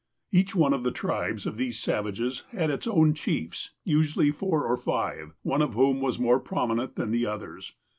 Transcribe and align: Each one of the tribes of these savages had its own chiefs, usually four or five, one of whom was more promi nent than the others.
Each 0.31 0.55
one 0.55 0.73
of 0.73 0.81
the 0.81 0.89
tribes 0.89 1.45
of 1.45 1.57
these 1.57 1.77
savages 1.77 2.43
had 2.49 2.71
its 2.71 2.87
own 2.87 3.13
chiefs, 3.13 3.69
usually 3.83 4.31
four 4.31 4.65
or 4.65 4.75
five, 4.75 5.35
one 5.43 5.61
of 5.61 5.75
whom 5.75 5.99
was 6.01 6.17
more 6.17 6.41
promi 6.41 6.75
nent 6.81 6.95
than 6.95 7.11
the 7.11 7.27
others. 7.27 7.73